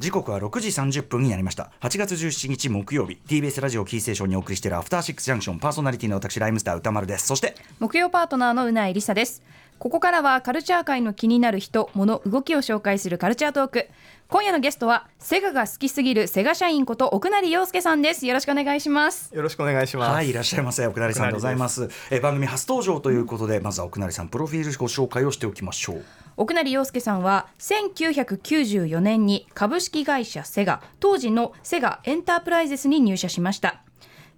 [0.00, 1.70] 時刻は6時30分になりました。
[1.82, 3.18] 8月17日木曜日。
[3.28, 5.58] TBS ラジオキーステーションにお送りしているアフターシックスジャンクション。
[5.58, 7.26] パーソナリティの私ライムスター歌丸です。
[7.26, 9.42] そして木曜パートナーのうないりさです。
[9.78, 13.88] ここからはカルチャー界の気になる人物動きを紹介するカルチャートーク。
[14.28, 18.26] 今夜のゲストはセガが好きすぎるセガ社員こと奥成陽介さんです。
[18.26, 19.34] よろしくお願いします。
[19.34, 20.14] よろしくお願いします。
[20.14, 20.86] はいいらっしゃいませ。
[20.86, 21.90] 奥成さんでございます。
[22.10, 26.04] え番組初登場ということで、まずは奥成さんプロフィールご紹介をしておきましょう
[26.40, 33.82] 奥成洋輔さんは1994年に株式会社セガ当時のセガエンタープライゼスに入社しました。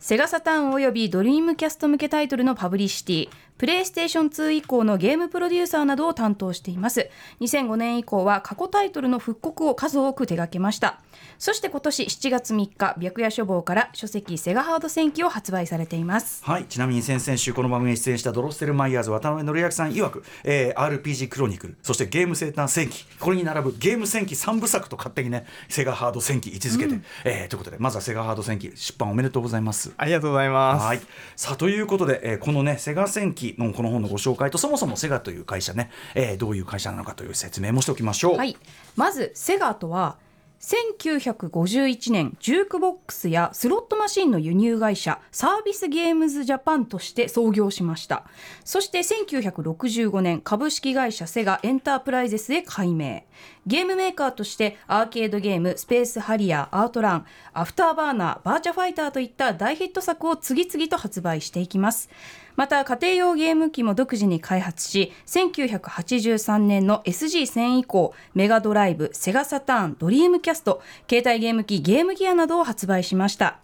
[0.00, 3.28] セガサターンおよびドリームキャスト向けタイトルのパブリシティ。
[3.58, 7.08] プレイステーション2以降のゲームプロデューサーなどを担当しています。
[7.40, 11.00] 2005年以降は過去タイトルの復刻を数多く手掛けました。
[11.38, 16.44] そして今年7月3日白夜書房から書籍セガハード戦記を発売されています。
[16.44, 29.92] はいちなみに先々週この番組に出演したドロッセルマイヤーズ渡辺範明さん曰く、えー、RPG クロニクルそしてゲーム生誕戦記これに並ぶゲーム戦記3部作と勝手にねセガハード戦記位置づけて、うん、えー、ということでまずはセガハード戦記出版おめでとうございます。
[29.96, 30.84] ありがとうございます。
[30.84, 31.00] はい。
[31.36, 38.36] さあということで、えー、このねセガ戦記のこの本のご紹介とそもそもセガという会社ね、えー、どういう会社なのかという説明もしておきましょう。
[38.36, 38.56] はい、
[38.96, 40.16] まずセガとは
[40.62, 48.24] 1951年ジュークボックスやスロットマシンの輸入会社サービスゲームズジャパンとして創業しました。
[48.64, 53.26] そして1965年株式会社セガエンタープライゼスへ改名。
[53.66, 62.10] ゲームメーカーとしてアーケードゲームスペースハリアーアートランアフターバーナーバーチャファイターといった大ヒット作を次々と発売していきます。
[62.56, 73.58] また家庭用ゲーム機も独自に開発し1983年の SG1000 以降メガドライブセガサターンドリームキャスト携帯ゲーム機ゲームギアなどを発売しました。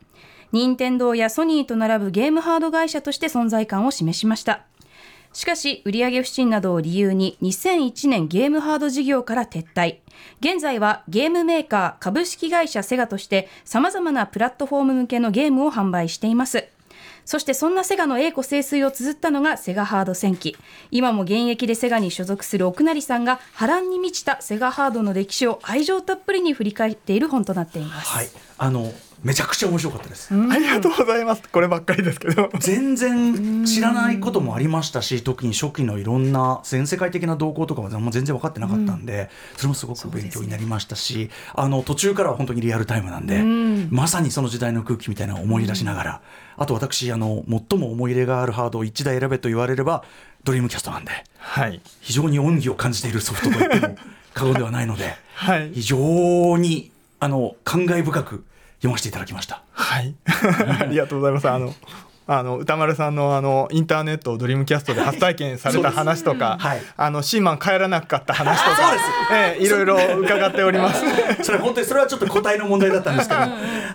[0.50, 4.64] 任天堂やソニーと並ぶゲームハード会社として存在感を示しました。
[5.32, 9.98] しかし売上不振などを理由に2001年ゲームハード事業から撤退。
[10.40, 16.64] 現在はゲームメーカー株式会社セガとして様々なプラットフォーム向けのゲームを販売しています。
[17.24, 20.56] そしてそんなセガの栄枯盛衰を綴ったのがセガハード戦記。
[20.90, 28.08] 今も現役でセガに所属する奥成さんが波乱に満ちたセガハードの歴史を愛情たっぷりに振り返っている本となっています。
[28.08, 28.90] はい、あの
[29.22, 30.32] めちゃくちゃ面白かったです。
[30.32, 31.42] ありがとうございます。
[31.48, 32.50] こればっかりですけど。
[32.60, 43.42] 全然知らないこともありましたし、特に初期のいろんな全世界的な動向とかも全然分かってなかったんで、うん、それもすごく勉強になりましたし、ね、あの途中からは本当にリアルタイムなんで、
[43.90, 46.20] まさにその時代の空気みたいなのを思い出しながら、
[46.56, 50.04] あと私あの最も思い入れがあるハードを1台選べと言われれば
[50.44, 53.96] ドリームキャストなんで、はい、非常に恩義を感じているソフトと言っても
[54.34, 56.90] 過言ではないので、 はい、非常に
[57.20, 58.44] あの感慨深く
[58.78, 59.62] 読ませていただきました。
[59.72, 60.14] はい、
[60.80, 61.48] ありがとうございます。
[61.48, 61.74] あの
[62.30, 68.94] あの歌丸さんのあのインターネットをドリームキャストで初体験された話とか、はい、あのシーマン帰らなかった話とか、
[69.32, 71.02] ええ、いろいろ伺っております。
[71.42, 73.40] それ本当にそれはちょっと答えの問題だったんですけど、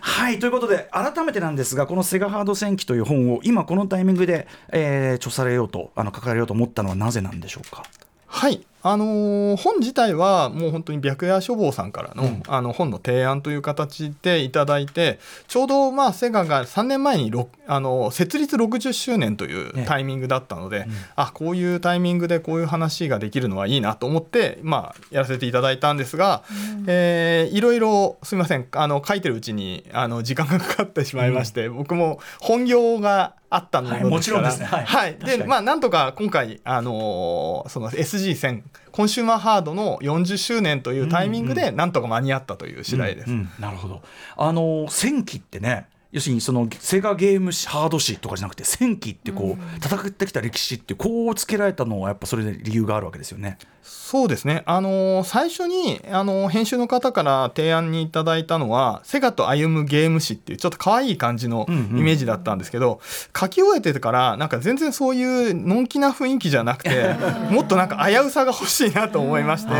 [0.01, 7.83] はいということで改めてなんですがこのセガハード戦記という本を今このタイミングで、えー、著されようとあの書かれようと思ったのはなぜなんでしょうか？
[8.25, 17.31] はいあのー、本自体はもう本当に白夜書房さんからのうん、あの本の提案という形でいただいてちょうどまあセガが3年前に
[17.65, 26.43] あの設立60周年というタイミングだったので、ねうん、あこういうタイミングでこういう話ができるのはいいなと思って、まあ、やらせていただいたんですが、
[26.77, 34.65] うん、えー、いろいろすみませんあの書いてるうちにあの時間がかかってしまいまして、僕も本業があったので、はい、もちろんですね。
[34.65, 34.85] はい。
[34.85, 43.31] はい、で、まあ、なんとか今回、あのー、その SG 戦、コンシューマーハードの40周年というタイミングで、なんとか間に合ったという次第です。
[43.31, 44.01] うんうん、なるほど。
[44.37, 53.57] あのー、戦記ってね、要するにそのセガゲームハード誌とかじゃなくて戦記ってこう戦ってきた歴史ってこうつけられたのはやっぱそれで理由があるわけですよね。
[53.83, 62.99] そうですね、あのー、最初に、あのー、編集の方から提案にいただいたのは「セガと歩むゲーム誌」っていうちょっと可愛い感じのイメージだったんですけど、うんうん、
[63.37, 67.15] 書き終えてからなんか全然そういうのんきな雰囲気じゃなくて
[67.51, 69.73] もっとなんか危うさが欲しいなと思いまして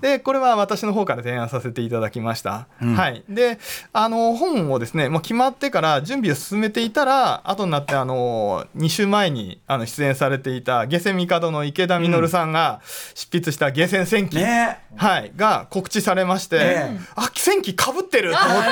[0.00, 2.68] でこれは私の方から提案させていただきました。
[2.80, 3.58] うん、はい、で
[3.92, 12.80] あの本をですね、まあ、決まってから準備を進めていたら後になってあの2週前にあの出演されていた下世帝の池田稔さんが
[13.14, 18.70] 執筆したゲーセン戦記、はい、が告知されまして、ね、あ戦記かぶってると思って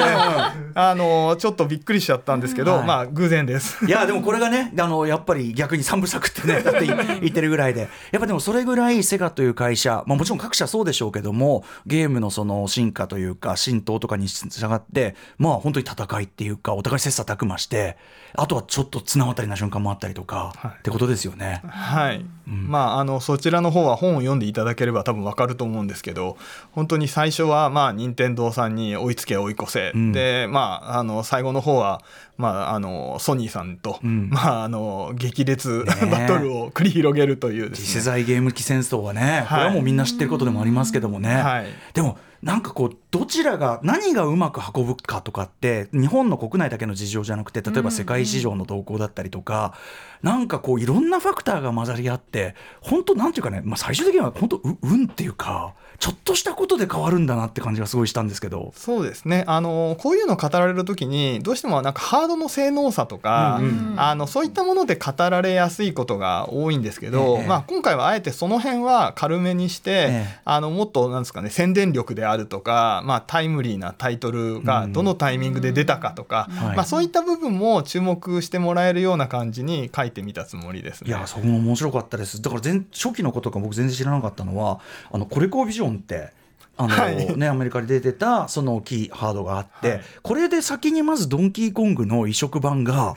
[0.74, 17.96] あのちょっとびっくりしちゃったんですけど、まあ偶然ですいやでもこれがねあのやっぱり逆に三部作ってねだって言ってるぐらいでやっぱでもそれぐらいセガという会社、まあ、もちろん各社そうでしょうけどもゲームのその進化というか浸透とかに従ってまあ本当に戦いっていうかお互互い切磋琢磨して
[18.34, 20.70] あとはちょっと綱渡りな瞬間もあったりとか、はい。
[20.78, 21.62] ってことですよね。
[21.64, 26.36] はい、まああのそちらの方は本を読んでいただければ多分わかると思うんですけど
[26.72, 30.12] 本当に最初はまあ任天堂さんに追いつけ追い越せ、うん。
[30.12, 32.02] でまああの最後の方は
[32.36, 34.30] まああのソニーさんと、うん。
[34.30, 36.06] まああの激烈ねえ。
[36.10, 37.86] バトルを繰り広げるというで次。
[37.86, 41.66] 世代ゲーム機戦争はね、これはもうみんな知ってることでもありますけどもね、はい。
[41.94, 49.74] でもなんかこうどちらが何がうまく運ぶかとかって日本の国内だけの事情じゃなくて例えば世界市場の動向だったりとか、
[50.22, 58.72] なんかこういろんなファクターが混ざり合って本当なんていうかね、まあ、最終的には本当う運っていうかちょっとしたことで変わるんだなって感じがすごいしたんですけど。
[58.74, 59.44] そうですね。
[59.46, 64.00] あのこういうの語られる時にどうしてもなんかハードの性能差とか、うんうん。
[64.00, 67.46] あのそういったもので語られやすいことが多いんですけど、ええ。
[67.46, 69.94] まあ、今回はあえてその辺は軽めにして、え
[70.26, 70.40] え。
[70.46, 81.08] あのもっとなんですかね宣伝力であるとか、まあ、タイムリーなタイトルがどのタイミングで出たかとか、はいまあ、そういった部分も注目してもらえるような感じに書いてみたつもりですね。
[81.08, 82.40] いや、そこも面白かったです。
[82.42, 84.80] だから全初期のことが僕全然知らなかったのは、
[85.10, 86.38] あのコレコービジョンって。
[86.76, 93.16] あのはいね、アメリカで出てたそのキーハードがあって、はいこれで先にまずドンキーコングの移植版が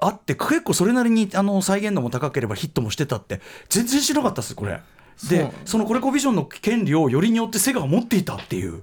[0.00, 4.80] あって結構それなりにあの再現度も高ければヒットもしてたって全然知らなかったですこれ
[5.28, 8.82] でそのコレコビジョンの権利をよりによってセガが持っていたっていう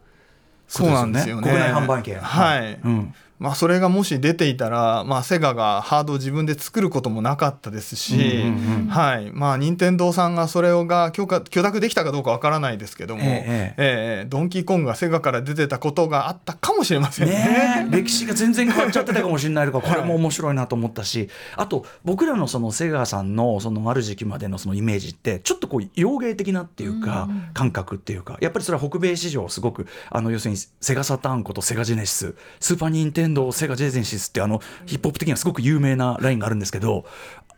[0.68, 1.44] そうなんですよね。
[1.44, 2.80] 国内販売権はい。
[2.84, 8.88] うんまあ、それがもし出ていたら、まあ、セガがハードを自分で作ることもなかったですし、うんうんうん。
[8.88, 9.31] はい。
[9.34, 14.25] まあ、任天堂さんがそれが許可許諾できたかどうかわからないですけども、ええええ。
[14.30, 17.34] ドンキーコングがセガから出てたことがあったかもしれませんね。
[17.34, 37.06] ねえ歴史が全然変わっちゃってたかもしれないとかこれも面白いなと思ったし、あと僕らのそのセガさんのそのある時期までのそのイメージってちょっとこう洋ゲー的なっていうか、感覚っていうかやっぱりそれは北米市場すごくあの要するにセガサターンことセガジェネシススーパーニンテンドーセガジェネシスってあのヒップホップ的にはすごく有名なラインがあるんですけど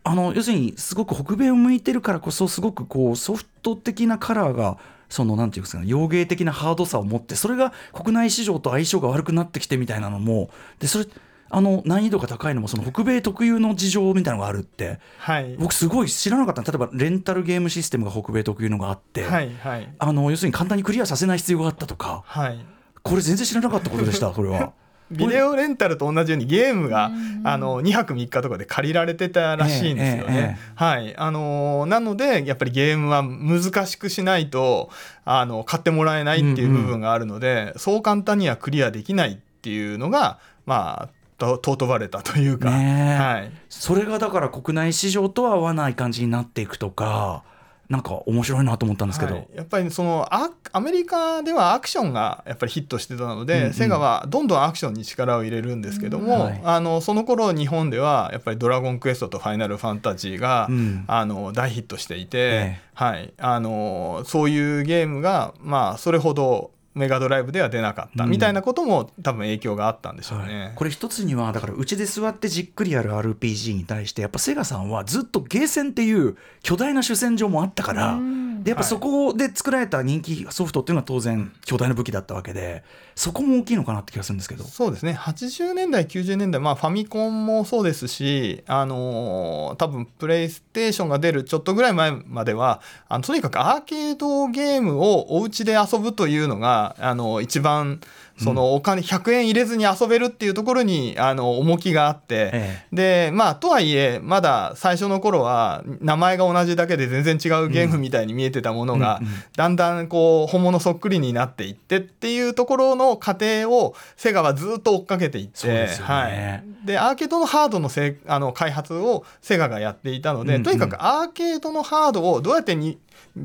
[0.04, 4.78] あの要するにすごく北米を向いてるからこそすごくこうソフト的なカラーが
[5.10, 10.50] そのなんていうんですかね洋ゲー的なハードさを持ってそれが国内市場と相性が悪くなってきてみたいなのも
[10.80, 11.06] でそれ
[11.50, 19.94] あの難易度が高いのもその北米特有の事情みたいなのがあるってはい、僕すごい知らなかった例えばレンタルゲームシステムが北米特有のがあって、はいはい。
[19.98, 22.66] あの要するに簡単にクリアさせない必要があったとかはい。
[23.04, 24.74] これ全然知らなかったことでしたこれは。
[25.12, 27.12] ビデオレンタルと同じようにゲームが
[27.44, 30.60] あの2泊3日とかで借りられてたらしいんですよえええね。
[30.76, 31.16] はい。
[31.16, 34.90] あのーなのでやっぱりゲームは難しくしないと
[35.24, 47.44] あの買ってもらえないっていう部分があるので、そう簡単にはクリアできないっていうのがまあと尊ばれたというか、はい、それがだから国内市場とは合わない感じになっていくとか
[47.90, 49.48] なんか面白いなと思ったんですけど、はい。
[49.56, 53.74] やっぱりそのアアメリカではアクションがやっぱりヒットしてたので、うんうん。
[53.74, 56.42] セガはどんどんアクションに力を入れるんですけども、うん。
[56.42, 56.62] はい。
[56.64, 61.04] あのその頃日本ではやっぱり「ドラゴンクエスト」と「ファイナルファンタジーが」うん。
[61.08, 62.86] あの大ヒットしていて、ええ。
[62.96, 68.24] はい、あのそういうゲームが、まあ、それほどメガドライブでは出なかった。
[68.24, 68.30] うん。
[68.30, 70.64] みたいなことも多分影響があったんでしょうね。
[70.64, 70.72] はい。
[70.76, 78.64] これ一つにはだからうちで座ってじっくりやる RPG に対してやっぱセガさんはずっとゲーセンっていう巨大な主戦場もあったからうん。
[78.64, 82.84] でやっぱそこで作られた人気ソフトっていうのは当然巨大な武器だったわけで
[83.14, 84.64] そこも大きいのかなって気がするんですけど。
[84.64, 85.14] そうですね。
[85.14, 98.02] 80年代90年代、まあ、ファミコンもそうですし、あのー多分プレイステーションが出るちょっとぐらい前まではあのとにかくアーケードゲームをお家で遊ぶというのがあの一番
[98.38, 115.88] そのお金100円入れずに遊べるっていうところにあの重きがあって、えでまあとはいえまだ最初の頃は名前が同じだけで全然違うゲームみたいに見えてたものが、うんうんだんだんこう本物そっくりになっていってっていうところの過程をセガはずっと追っかけていってね。
[116.02, 120.64] はい、でアーケードのハードのせいあの開発をセガがやっていたので、うんうん。
[120.64, 122.98] とにかくアーケードのハードをどうやってに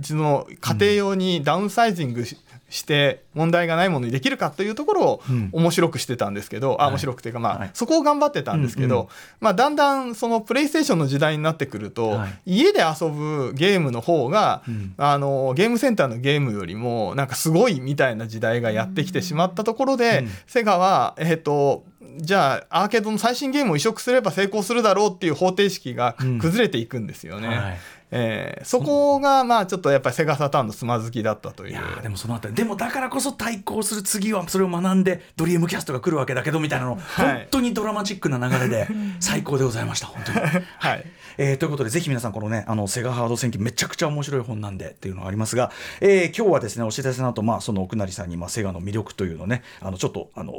[0.02, 2.36] その家庭用にダウンサイジングし
[2.70, 5.50] して問題がないものにできるかというところをうん。
[5.52, 6.92] 面白くしてたんですけど、あはい。
[6.92, 7.70] 面白くていうかまあ、はい。
[7.74, 9.08] そこを頑張ってたんですけど、うんうん。
[9.40, 12.32] まあ、だんだんそのプレイステーションの時代になってくると、はい。
[12.46, 14.94] 家で遊ぶゲームの方が、うん。
[14.96, 20.30] あのゲームセンターのゲームよりもなんかすごいみたいな時代がやってきてしまったところで、うん。
[20.46, 21.84] セガは、えっと
[22.18, 26.38] じゃあアーケードの最新ゲームを移植すれば成功するだろうっていう方程式がうん。
[26.38, 27.48] 崩れていくんですよね。
[27.48, 27.78] はい
[28.12, 31.70] えーそこがまあちょっとやっぱりセガサターンのつまずきだったという。
[31.70, 32.54] いやーでもそのあたり。
[32.54, 37.36] でもだからこそ対抗する次はそれを学んでドリームキャストが来るわけだけどみたいなの、はい。
[37.36, 38.88] 本当にドラマチックな流れで
[39.20, 40.38] 最高でございました本当に。
[40.40, 41.06] はい。
[41.38, 50.52] えーということでぜひ皆さんこのねあのセガハード戦記めちゃくちゃ面白い本なんでっていうのがありますが、えー今日はですねお知らせの後まあその奥成さんにまあセガの魅力というのをねあのちょっとあの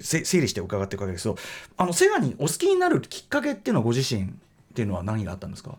[0.00, 1.36] 整理して伺っていくわけですけど
[1.76, 4.26] あのセガにお好きになるきっかけっていうのはご自身っ
[4.74, 5.74] ていうのは何があったんですか？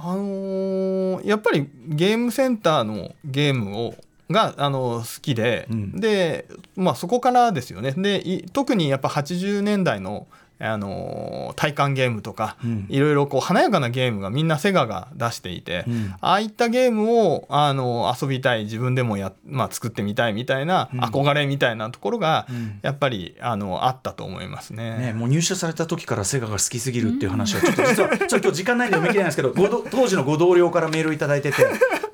[0.00, 3.94] あのーやっぱりゲームセンターのゲームを
[4.30, 6.00] が、あの好きで、うん。
[6.00, 7.92] で、まあ、そこからですよね。
[7.92, 10.26] でい特にやっぱ80年代の、
[10.60, 12.86] あのー体感ゲームとか、うん。
[12.88, 16.14] いろいろこう華やかなゲームがみんなセガが出していて、うん。
[16.20, 21.00] ああいったゲームを、あの遊びたい自分でもや、まあ、作ってみたいみたいな、うん。
[21.00, 22.78] 憧れみたいなところが、うん。
[22.82, 24.98] やっぱりあのあったと思いますね。
[24.98, 31.66] ね、もう入社された時からセガが好きすぎるっていう話はちょっと実はちょっと今日時間ないんで読み切れないんですけど当時のご同僚からメールいただいてて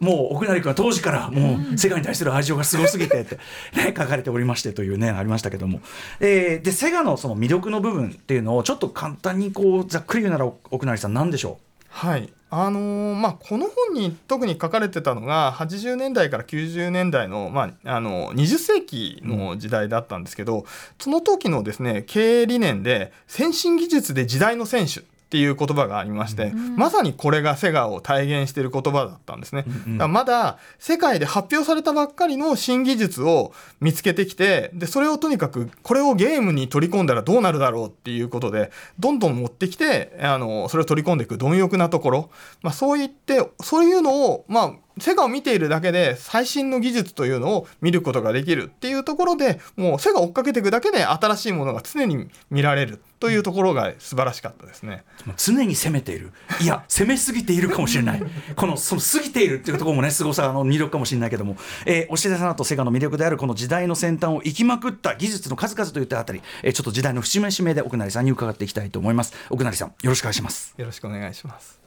[0.04, 3.36] もう奥成君は当時からもうセガに対する愛情がすごすぎてって、
[3.74, 5.80] ね、書かれておりましてというねありましたけども、
[6.20, 11.58] えーでセガのその魅力の部分っていうのをちょっと簡単にこうざっくり言うなら奥成さん何でしょ
[11.88, 12.32] はい。
[12.50, 20.64] あのーまあ、この本に特に書かれてたのが80年代から90年代の,、まあ、あの20世紀の時代だったんですけど、
[20.98, 25.02] その時のですね経営理念で先進技術で時代の選手
[25.34, 29.64] っていう言葉がありまして、まさにこれがセガを体現している言葉だったんですね。
[29.66, 29.98] うん。
[29.98, 42.30] だからまだ世界で発表されたばっかりの新技術を見つけてきてでそれをとにかくこれをゲームに取り込んだらどうなるだろうっていうことでどんどん持ってきてあのそれを取り込んでいく貪欲なところ、
[42.62, 55.02] まあ、そういってそういうのをまあセガを見ているだけで最新の技術というのを見ることができるっていうところでもうセガを追っかけていくだけで新しいものが常に見られるというところが素晴らしかったですね。
[55.26, 58.22] う常に攻めているいや攻めすぎているかもしれない
[58.54, 71.84] このその過ぎているっていうところもねすごさの魅力かもしれないけども、えー、おし出さんとセガの魅力であるこの時代の先端を行きまくった技術の数々といったあたり、えーちょっと時代の節目節目で奥成さんに伺っていきたいと思います奥成さんよろしくお願いしますよろしくお願いします。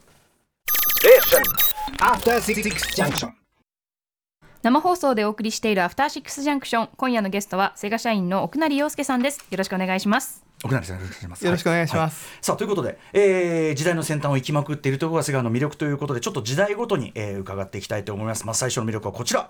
[1.30, 1.67] Junction.
[4.62, 9.40] 生放送でお送りしているアフターシックスジャンクション今夜のゲストはセガ社員の奥成陽介さんです。
[9.50, 10.44] よろしくお願いします。
[10.66, 11.46] 奥成さんよろしくお願いします。
[11.46, 12.26] よろしくお願いします。
[12.26, 18.46] はさあということで、えー時代の先端を行きまくっているところがセガの魅力ということでちょっと時代ごとに、えー伺っていきたいと思います。
[18.46, 19.50] まず最初の魅力はこちら。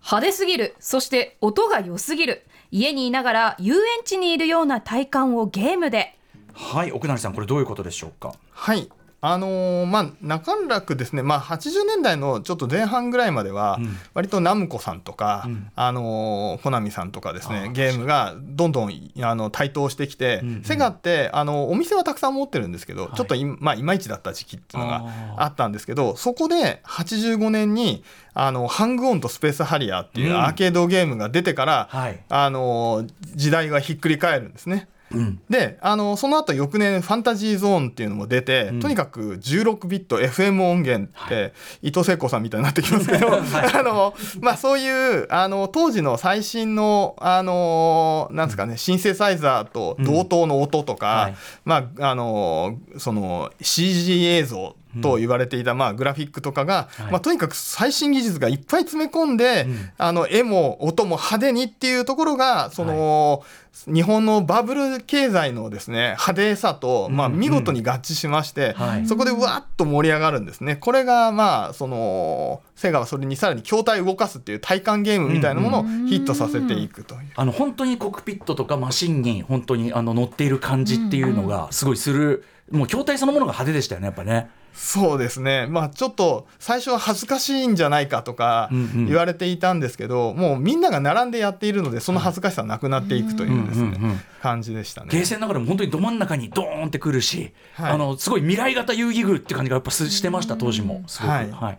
[0.00, 0.76] 派手すぎる。
[0.78, 2.46] そして音が良すぎる。
[2.70, 6.16] 家にいながら遊園地にいるような体感をゲームで。
[6.52, 8.34] はい奥成さんこれどういうことでしょうか？
[8.52, 8.88] はい。
[9.26, 13.96] あのーまあ中楽ですね、まあ、80年代のちょっと前半ぐらいまでは、うん。
[14.12, 15.70] 割とナムコさんとか、うん。
[15.74, 20.62] あのーコナミさんとかですねゲームがどんどんあの台頭してきて、うんうん。
[20.62, 23.16] セガってあのお店はたくさん持ってるんですけど、はい。
[23.16, 25.04] ちょっとい,、まあ、いまいちだった時期っていうのが
[25.38, 28.04] あったんですけどそこで85年に
[28.34, 30.36] あのハングオンとスペースハリアーっていううん。
[30.42, 32.20] アーケードゲームが出てから、はい。
[32.28, 34.86] あのー時代がひっくり返るんですね。
[35.14, 35.40] うん。
[35.48, 38.80] であのその後翌年ファンタジーゾーンっていうのも出て、うん。
[38.80, 41.52] とにかく16ビット FM 音源って、
[41.82, 43.40] 伊藤聖子さんみたいになってきますけど、 はい。
[43.78, 51.34] あのまあ、そういうあの当時の最新のあのなんですかね、シンセサイザーと同等の音とか、はい。
[51.64, 57.12] まああのその CG 映像と言われていた、まあ、グラフィックとかが、はい。
[57.12, 59.90] まあ、とにかく最新技術がいっぱい詰め込んで、うん。
[59.98, 63.42] あの絵も音も派手にっていうところがその、
[63.86, 69.06] 日本のバブル経済のですね派手さと、まあ、見事に合致しまして、はい。
[69.06, 70.76] そこでうわっと盛り上がるんですね。
[70.76, 77.20] これがまあそのセガはそれにさらに筐体を動かすっていう体感ゲームみたいなものをヒットさせていくという。
[77.34, 84.50] あの本当にコックピットとかマシンに本当にあの乗っている感じっていうのがすごいする、もう筐体そのものが派手でしたよねやっぱね。
[84.72, 85.66] そうですね。
[85.68, 89.06] まあちょっと最初は恥ずかしいんじゃないかとかうんうん。
[89.06, 95.08] 言われていたんですけど、もうみんなが並んでやっているのでその恥ずかしさはなくなっていくというですね、うんうんうん感じでしたね。
[95.10, 97.92] ゲーセンの中でも本当にど真ん中にドーンってくるし、はい。
[97.92, 101.02] あのすごい未来型遊戯具って感じがやっぱすしてました当時も。
[101.06, 101.30] すごく。
[101.30, 101.50] はい。
[101.50, 101.78] はい。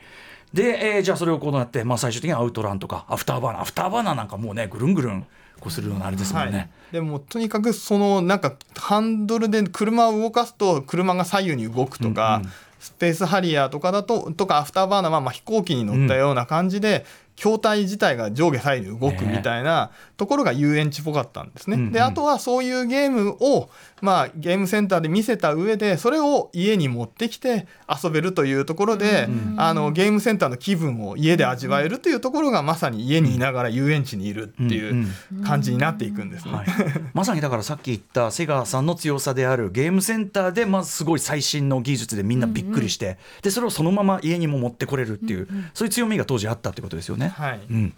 [0.54, 3.62] で、えーじゃあそれをこうなって、まあ、最終的にはアウトランとかアフターバーナー。
[3.62, 5.27] アフターバーナーなんかもうねぐるんぐるん
[5.59, 6.57] こうするようなあれですもんね。
[6.57, 12.51] はい、でもとにかくそのなんかハンドルで車を動かすと車が左右に動くとか、うんうん。
[12.77, 17.03] スペースハリアーとかだととかアフターバーナーはまあ飛行機に乗ったような感じで、
[17.35, 21.77] 筐体自体が上下左右に動くみたいなところが遊園地っぽかったんですね。
[21.77, 21.91] うんうん。
[21.91, 23.69] であとはそういうゲームを、
[24.01, 27.67] まあ、ゲームセンターで見せた上でそれを家に持ってきて
[28.03, 35.07] 遊べるというところで、うんあのゲームセンターの気分を家で味わえるというところがまさに家にいながら遊園地にいるっていう
[35.45, 36.51] 感じになっていくんですね。
[36.53, 36.67] はい、
[37.13, 47.29] まさにだからさっき言ったセガさんの強さであるゲームセンターでまずすごい最新の技術でみんなびっくりして、でそれをそのまま家にも持ってこれるっていう、そういう強みが当時あったってことですよね。
[47.29, 47.60] はい。
[47.69, 47.93] うん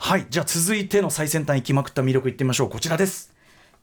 [0.00, 2.70] はい、じゃあ続いての最先端行きまくった魅力いってみましょう。
[2.70, 3.34] こちらです。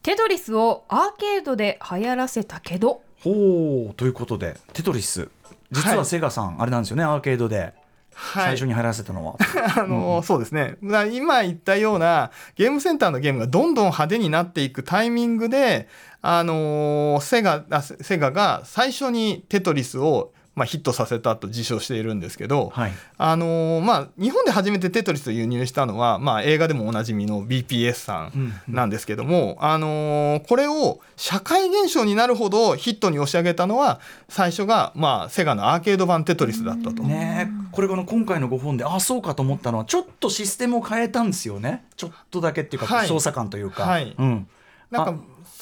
[0.02, 3.02] テトリスをアーケードで流行らせたけど。
[3.22, 4.56] ほうということで。
[4.72, 5.28] テトリス。
[5.70, 6.06] 実ははい。
[6.06, 7.74] セガさん、あれなんですよねアーケードで。
[8.14, 8.44] はい。
[8.44, 9.36] 最初に入らせたのは。
[9.76, 10.76] あのそうですね。
[10.82, 15.86] 今言ったようなゲームセンターのゲームがどんどん派手になっていくタイミングで、
[16.22, 22.92] あのセガセガが最初にテトリスを、まあ、ヒットさせたと自称しているんですけど、はい。
[23.18, 37.02] あのまあ、日本で初めてテトリスを輸入したのは、まあ、映画でもおなじみの BPS さんなんですけども、あのこれを社会現象になるほどヒットに押し上げたのは最初が、まあ、セガのアーケード版テトリスだったと。
[37.02, 41.84] ねえこれが今回のご本であそうかと思ったのはちょっとシステムを変えたんですよね。
[41.96, 43.08] ちょっとだけっていうか、はい。
[43.08, 44.14] 操作感というか、はい。
[44.18, 44.48] うん、
[44.90, 45.14] なんか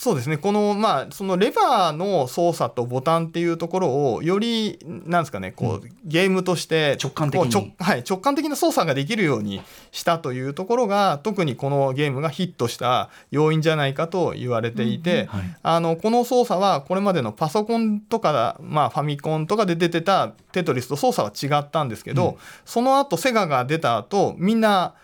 [0.05, 0.37] そうですね。
[0.37, 7.75] このまあそのレバーの操作とボタンっていうところをよりなんですかねこう、ゲームとして直感的に。
[7.79, 15.57] はい、直感的な操作ができるようにしたというところが特にこのゲームがヒットした要因じゃないかと言われていて、はい。
[15.63, 22.37] あのこの操作はこれまでのパソコンとか、まあ、ファミコンとかで出てたテトリスと操作は違ったんですけど、うん。
[22.67, 24.97] その後セガが出た後みんな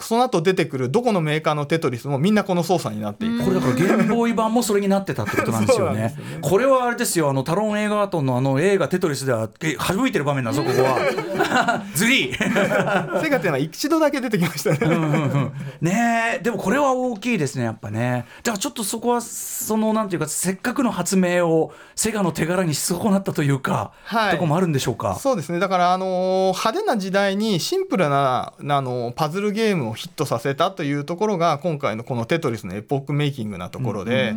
[0.00, 3.44] その後出てくるどこのメーカーのテトリスもみんなこの操作になっていく。
[3.44, 6.00] これだからゲームボーイ版もそれになってたってことなんですよね。
[6.00, 7.30] ねこれはあれですよ。
[7.30, 11.82] あのタロン・エイガートンのあの映画「テトリス」ではえ省いてる場面だぞここは。
[11.94, 13.22] ズリー。
[13.22, 14.78] セガっていうのは一度だけ出てきましたね。
[14.82, 15.52] うんうんうん。
[15.80, 16.42] ねえ。
[16.42, 18.26] でもこれは大きいですねやっぱね。
[18.42, 24.32] だからちょっとそこはそのなんていうかせっかくの発明をセガの手柄にし損なったというか、はい。
[24.32, 25.16] とこもあるんでしょうか？
[25.20, 25.60] そうですね。
[25.60, 34.34] だから、あのー派手な時代にシンプルな、あのーパズルゲームをヒットさせたというところが今回のこの「テトリス」のエポックメイキングなところで。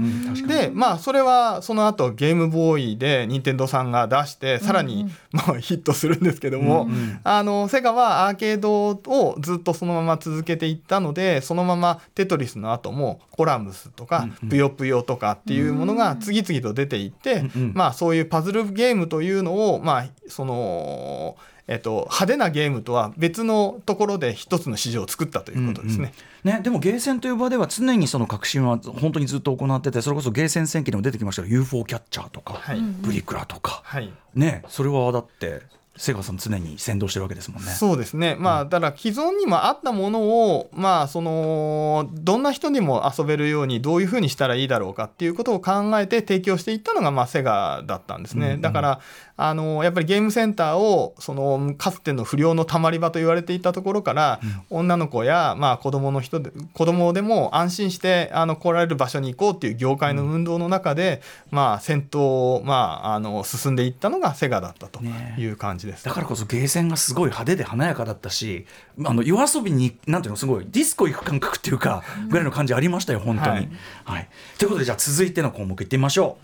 [0.48, 7.20] でまあそれはその後ゲームボーイで任天堂さんが出してさらに、まあ、ヒットするんですけども、うんうん。
[7.24, 21.36] あのセガはアーケードをずっとそのまま続けていったのでそのままテトリスの後もコラムスとか、ぷよぷよとかっていうものが次々と出ていって、まあそういうパズルゲームというのをまあその
[21.72, 26.14] えっと、派手なゲームとは別のところで一つの市場を作ったということですね。
[26.44, 32.82] ね、でもゲーセンという場では常にその革新は本当にずっと行っててそれこそゲーセン戦記でも出てきましたけど UFO キャッチャーとか、はい。
[33.06, 34.12] プリクラとか、はい。
[34.36, 35.62] ねそれはだって
[35.98, 37.72] セガさん常に先導してるわけですもんね。
[37.72, 38.36] そうですね。
[38.40, 48.62] まあだから既存にもあったものをまあそのどんな人にも遊べるようにどういうふうにしたらいいだろうかっていうことを考えて提供していったのがまあセガだったんですね、うんうん。
[48.62, 49.00] だから
[49.36, 54.40] あのやっぱりゲームセンターをそのかつての不良のたまり場と言われていたところから、
[54.70, 66.06] 女の子やまあ子供の人で子供でも安心してあの来られる場所に行こうっていう業界の運動の中で、まあ先頭をまああの進んでいったのがセガだったとねいう感じです。
[66.06, 68.66] だからこそゲーセンがすごい派手で華やかだったし
[69.06, 73.70] あの夜遊びになんていうのすごいディスコ行く感覚っていうかぐらいの感じありましたよ本当に。
[74.06, 76.38] ははいいということでじゃあ続いての項目いってみましょ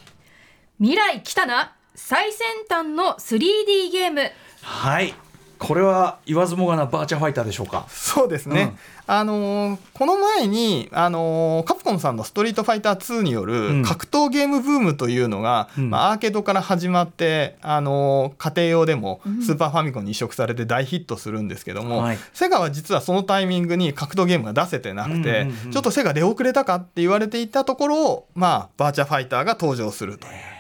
[0.80, 0.84] う。
[0.84, 5.13] 未来来たな最先端の 3D ゲームはい
[5.60, 7.86] これは言わずもがなバーチャファイターでしょうか。
[7.89, 8.76] そうですね、
[9.08, 13.82] あのーこの前に、あのーカプコンさんの「ストリートファイター2」にようん。
[13.82, 15.89] る格闘ゲームブームというのが、うん。
[15.89, 22.20] まあ、アーケードから始まって、あのー家庭用でもスーパーファミコンに移植されて大ヒットするんですけども、はい。
[22.34, 30.28] セガは実はそのタイミングに格闘ゲームが出せてなくて、うんうんうんちょっとセガ出遅れたかって言われていたところを、まあ、バーチャファイターが登場すると。
[30.28, 30.57] いう。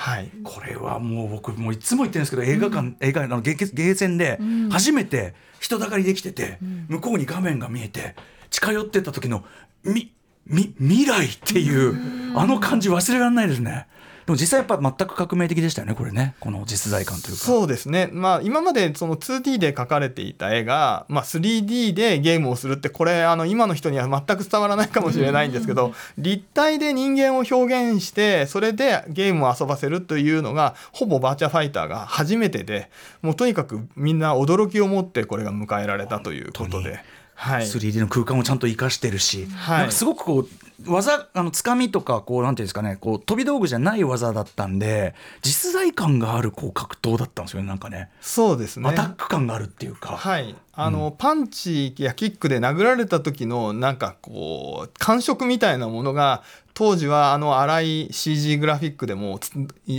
[0.00, 6.56] はい、これはもう僕もういつも言ってるんですけど映画館、映画あのゲーゲーセンで初めて人だかりできてて、
[6.88, 8.16] 向こうに画面が見えて
[8.48, 9.44] 近寄ってった時の
[9.84, 10.10] み
[10.46, 13.72] み未来っていうあの感じ忘れられないですね。
[13.72, 13.99] で
[14.30, 16.34] も実際やっぱ全く革命的でしたよねこれね。
[16.40, 17.38] この実在感というか。
[17.38, 27.54] そうですね、まあ、今までその 2D で描かれていた絵が、まあ、3D でゲームをするってこれあの今の人には全く伝わらないかもしれないんですけど立体で人間を表
[27.92, 32.90] 現してそれでゲームを遊ばせるというのがほぼバーチャファイターが初めてで
[33.22, 37.00] もうとにかくみんな驚きを持ってこれが迎えられたということで。
[37.40, 37.62] はい。
[37.62, 39.78] 3D の空間をちゃんと生かしてるし、はい。
[39.78, 40.48] なんかすごくこう
[40.86, 48.10] 技あのつかみとかこうなんていうんですかねこう飛び道具じゃない技だったんで実在感があるこう格闘だったんですよねなんかね。
[48.20, 48.88] そうですね。
[48.88, 59.52] アタック感があるっていうか、はい、あの、パンチやキックで殴られた時のなんかこう感触みたいなものが当時はあの荒い CG グラフィックでもつ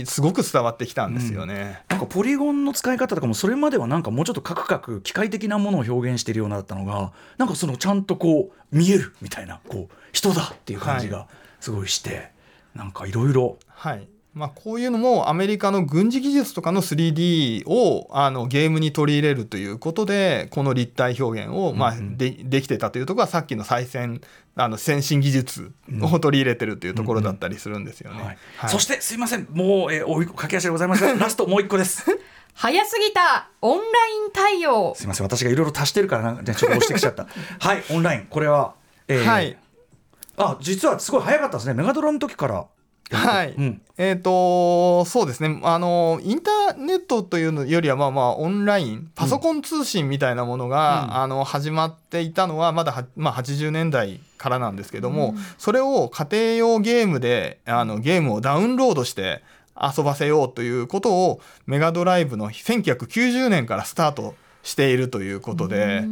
[0.06, 1.82] すごく伝わってきたんですよね。
[1.88, 11.28] なんかポリゴンの使い方とかもそれまではなんかもうちょっとカクカク機械的なものを表現しているようなだったのがなんかそのちゃんとこう見えるみたいなこう人だっていう感じが
[11.60, 12.30] すごいして、
[12.74, 13.58] なんかいろいろ。
[13.68, 14.08] はい。
[14.34, 24.22] まあ、こういうのもアメリカの軍事技術とかの 3D をあのゲームに取り入れるということでこの立体表現を、まあでできてたというところはさっきの最先
[24.54, 28.22] あの先進技術を取り入れてるというところだったりするんですよね。
[28.22, 28.38] はい。
[28.56, 28.70] はい。
[28.70, 29.46] そしてすいません。
[29.50, 32.06] もう、えー、おい駆け足でございますがラストもう一個です
[32.54, 33.48] 早すぎた。
[33.60, 34.94] オンライン対応。
[34.96, 35.26] すいません。
[35.26, 37.26] 私がいろいろ足してるからなんか、ね、ちょっと押してきちゃった。
[37.58, 38.26] はいオンライン。
[38.28, 38.74] これは、
[39.08, 39.56] えーはい。
[40.36, 41.74] あ実はすごい早かったですね。
[41.74, 42.66] メガドラの時から。
[43.10, 43.82] はい、うん。
[43.98, 45.60] えっ、とそうですね。
[45.62, 49.10] あのインターネットというのよりはまあまあオンライン。
[49.14, 51.16] パソコン通信みたいなものが、うん。
[51.16, 59.42] あの始まっていたのはまだは、まあ、80年代からなんですけども、それを家庭用ゲームであのゲームをダウンロードして
[59.82, 66.04] 遊ばせようということをメガドライブの1990年からスタートしているということで、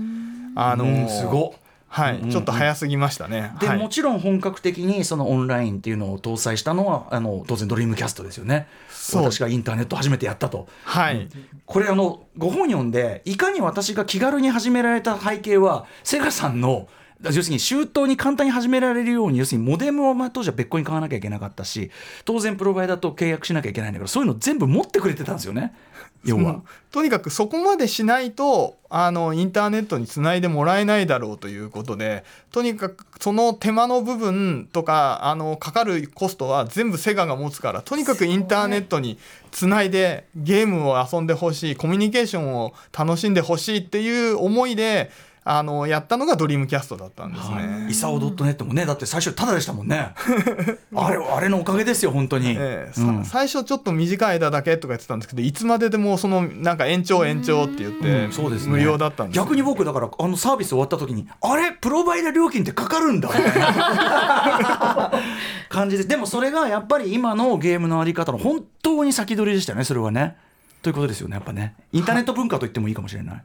[0.57, 1.61] あのうんすごっ。
[1.91, 2.31] はい、うんうん。
[2.31, 3.53] ちょっと早すぎましたね。
[3.59, 3.79] で、はい。
[3.79, 8.69] もちろん本格的にそのオンラインっていうのを搭載したのはあの当然ドリームキャストですよね。
[8.89, 9.23] そう。
[9.25, 10.69] 私がインターネット初めてやったと。
[10.85, 11.29] はい、
[11.67, 16.89] これあのご本読んでいかに私が気軽に始められた背景はセガさんの
[17.23, 21.91] 要するに周到に簡単に始められるように要するにモデムをまあ当時は別個に買わなきゃいけなかったし
[22.25, 25.75] 当然プロバイダーと契約しなきゃいけないんだけどそういうの全部持ってくれてたんですよね
[26.25, 26.63] 要はうん。
[26.91, 39.19] とにかくそこまでしないとあのインターネットにつないでもらえないだろうということでとにかくその手間の部分とかあのかかるコストは全部セガが持つからとにかくインターネットに
[39.51, 45.11] つないでゲームを遊んでほしいコミュニケーションを楽しんでほしいっていう思いで
[45.42, 47.87] あのやったのがドリームキャストだったんですね。
[47.88, 50.12] イサオ .net もねだって最初タダでしたもんね。
[50.94, 53.24] あれあれのおかげですよ本当に、ええさうん。
[53.24, 58.72] 最初ちょっと短い間だけとか言ってたんですけどいつまででもそのなんか延長延長って言って、うんそうですね。
[58.72, 59.44] 無料だったんですよ。
[59.44, 61.72] 逆に僕だからあのサービス終わった時にあれ？
[61.72, 65.11] プロバイダー料金ってかかるんだみたいな。
[65.70, 66.05] 感じで。
[66.05, 70.37] でもそれがやっぱり今のゲームのあり方の本当に先取りでしたよねそれはね。
[70.83, 71.74] ということですよねやっぱね。
[71.92, 73.44] インターネット文化と言ってもいいかもしれない、はい、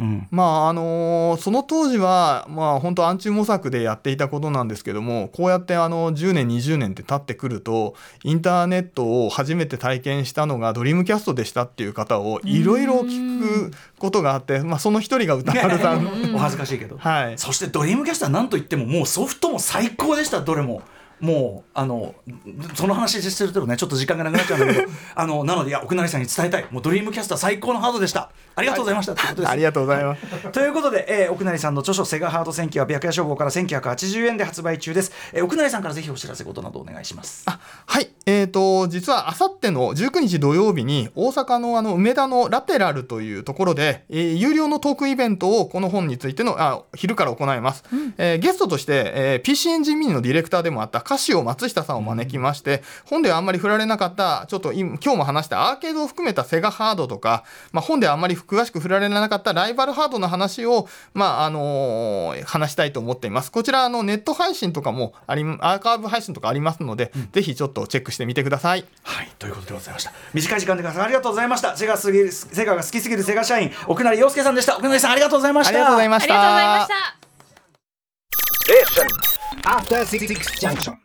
[0.00, 0.28] うん。
[0.30, 7.94] まああのーその当時はまあ本当暗中模索でやっていたことなんですけどもこうやってあの10年20年って経ってくると
[8.24, 16.02] インターネットを初めて体験したのがドリームキャストでしたっていう方をいろいろ聞くことがあって、まあ、その一人が宇多丸さん。
[16.34, 17.38] お恥ずかしいけど、はい。
[17.38, 20.82] そしてドリームキャストはなんといってももうソフトも最高でしたどれも
[21.22, 22.14] もうあの
[22.74, 26.66] その話してるとねちょっと時間がなくなっちゃうんだけど あのなのでいや奥成さんに伝えたい。
[26.70, 28.30] もうドリームキャスト最高のハードでした。
[28.54, 29.24] ありがとうございました、とい。
[29.24, 30.52] うことですありがとうございます。
[30.52, 37.44] ということで、えー奥成さんの著書「セガハード戦記」白夜消防」から1980円で発売中です、えー奥成さんからぜひお知らせことなどお願いします。
[37.46, 47.84] あはい、えー、と実はあさっての19日土曜日に大阪のあの梅田のラテラルというところで、えー有料のトークイベントをこの本についてのあ昼から行います、
[48.18, 63.52] えーゲストとして、えー PC エンジンミニのディレクターでもあったカシオ松下さんを招きまして、本ではあんまり振られなかったちょっと今今日も話したアーケードを含めたセガハードとか、まあ、本ではあんまり詳しく振られなかったライバルハードの話を、まああのー話したいと思っています。
[63.52, 68.86] こちらあのネット配信とかもありアーカイブ配信とかありますので、ぜひちょっとチェックしてみてください。
[69.02, 69.30] はい。
[69.38, 70.12] ということでございました。
[70.32, 71.76] 短い時間でありがとうございました。
[71.76, 74.78] セガすぎるセガが好きすぎるセガ社員奥成陽介さんでした。
[74.78, 75.70] 奥成さんありがとうございました。
[75.70, 77.22] ありがとうございまありしたがとうございました。
[79.64, 81.01] After Six Junction.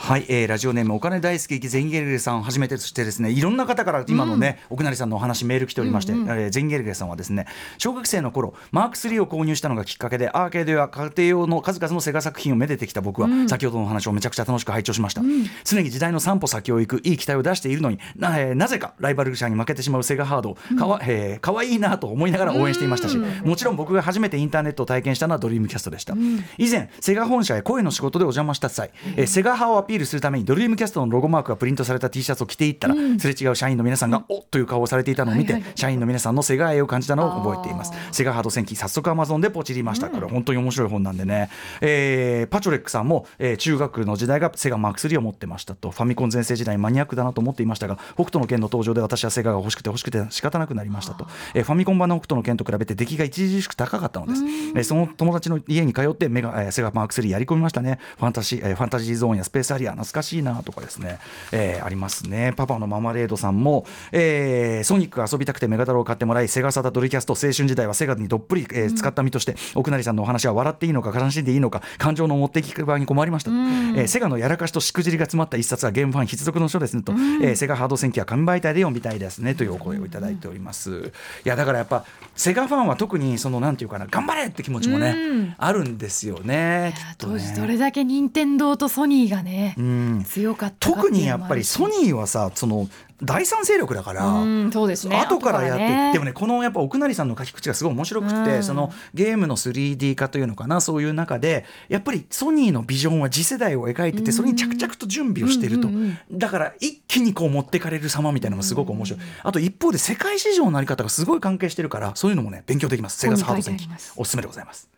[0.00, 15.20] はい、えーラジオネームお金大好きゼンゲルゲさんをはじめてしてですねいろんな方から今のね、奥成さんのお話メール来ておりまして、えーゼンゲルゲさんはですね小学生の頃マーク3を購入したのがきっかけでアーケードや家庭用の数々のセガ作品をめでてきた僕は、先ほどのお話をめちゃくちゃ楽しく拝聴しました、
[15.64, 26.14] 常に時代の三歩先を行くいい期待を出しているのにな,、えーなぜかライバル社に負けてしまうセガハードかわ,、えーかわいいなと思いながら応援していましたし、もちろん僕が初めてインターネットを体験したのはドリームキャストでした、
[26.56, 35.72] 以前セガ本社へ声の仕事でお邪魔した際、えーセガ派をアピールするためにドリームキャストのロゴマークがプリントされた T シャツを着ていったら、すれ違う社員の皆さんが、おっという顔をされていたのを見て、はいはい。
[35.74, 37.92] 社員の皆さんのセガ愛を感じたのを覚えています。
[38.12, 41.48] セガハード戦記早速アマゾンでポチりました、これ本当に面白い本なんでね、
[41.80, 45.90] えーパチョレックさんも、えー中学の時代がセガマーク3を持ってましたと。
[45.90, 57.98] ファミコン全盛時代マニアックだなと思っていましたが北斗の拳の登場で私はセガが欲しくて欲しくて仕方なくなりましたと、えーファミコン版の北斗の拳と比べて出来が著しく高かったのです、えーその友達の家に通ってメガ、えーセガマーク3やり込みましたね。
[58.18, 61.18] ファンタジー、えーファンタジーゾーンやスペースハリアー懐かしいなとかですね、
[61.52, 62.52] えーありますね。
[62.56, 81.12] パパのママレードさんも、えーソニックが遊びたくてメガドラを買ってもらいセガサタドリキャスト青春時代はセガにどっぷり、えー使った身として、奥成さんのお話は笑っていいのか悲しんでいいのか感情の持っていき場合に困りましたと、えーセガのやらかしとしくじりが詰まった一冊はゲームファン必読の書ですねと、えーセガハード戦記は紙媒体で読みたいですねというお声をいただいております、
[81.44, 85.54] いやだからやっぱセガファンは特にそのなんていうかな頑張れって気持ちもね、うん。
[85.56, 86.94] あるんですよねね。
[87.18, 90.24] 当時どれだけ任天堂とソニーがね、うん。
[90.26, 92.88] 強かったか特にやっぱりソニニーはさその
[93.20, 95.16] 第三勢力だから、うんそうですね。
[95.16, 96.12] 後からやってね。
[96.12, 98.62] でもねこのやっぱ奥成さんの書き口がすごい面白くて、うん。
[98.62, 113.18] そのゲームの 3D 化というのかなそういう中でやっぱりソニーのビジョンは次世代を描いてて、それに着々と準備をしてると、うんうんだから一気にこう持ってかれる様みたいなのがすごく面白い、あと一方で世界市場のあり方がすごい関係してるからそういうのもね勉強できます。
[113.18, 114.88] セガスハード戦記おすすめでございます。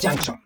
[0.00, 0.43] Junction.